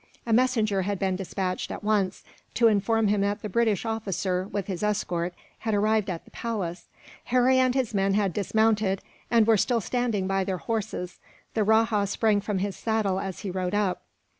[0.25, 2.23] A messenger had been despatched, at once,
[2.55, 6.87] to inform him that the British officer, with his escort, had arrived at the palace.
[7.25, 11.19] Harry and his men had dismounted, and were still standing by their horses.
[11.53, 14.01] The rajah sprang from his saddle as he rode up.